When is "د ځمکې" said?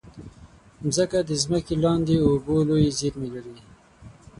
1.29-1.73